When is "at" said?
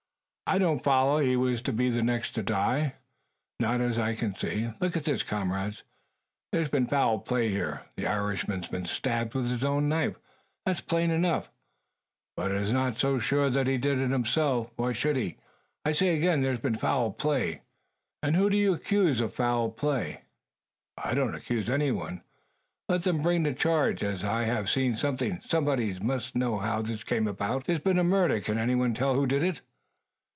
4.97-5.05